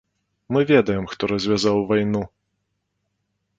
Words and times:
Мы 0.55 0.63
ведаем, 0.71 1.05
хто 1.11 1.29
развязаў 1.33 1.85
вайну. 1.93 2.25